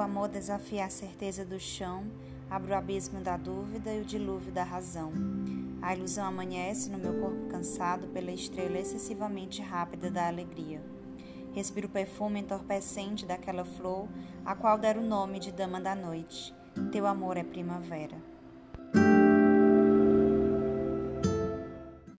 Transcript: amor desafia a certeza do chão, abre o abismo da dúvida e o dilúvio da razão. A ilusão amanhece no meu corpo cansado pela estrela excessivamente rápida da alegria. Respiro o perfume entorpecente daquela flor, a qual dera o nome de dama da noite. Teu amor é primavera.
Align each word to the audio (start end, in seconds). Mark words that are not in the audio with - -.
amor 0.00 0.28
desafia 0.28 0.84
a 0.84 0.90
certeza 0.90 1.44
do 1.44 1.58
chão, 1.58 2.04
abre 2.48 2.72
o 2.72 2.76
abismo 2.76 3.20
da 3.20 3.36
dúvida 3.36 3.92
e 3.92 4.00
o 4.00 4.04
dilúvio 4.04 4.52
da 4.52 4.62
razão. 4.62 5.12
A 5.82 5.94
ilusão 5.94 6.26
amanhece 6.26 6.90
no 6.90 6.98
meu 6.98 7.20
corpo 7.20 7.48
cansado 7.48 8.08
pela 8.08 8.30
estrela 8.30 8.78
excessivamente 8.78 9.62
rápida 9.62 10.10
da 10.10 10.26
alegria. 10.26 10.82
Respiro 11.52 11.88
o 11.88 11.90
perfume 11.90 12.40
entorpecente 12.40 13.26
daquela 13.26 13.64
flor, 13.64 14.08
a 14.44 14.54
qual 14.54 14.78
dera 14.78 15.00
o 15.00 15.06
nome 15.06 15.38
de 15.38 15.50
dama 15.50 15.80
da 15.80 15.94
noite. 15.94 16.54
Teu 16.92 17.06
amor 17.06 17.36
é 17.36 17.42
primavera. 17.42 18.16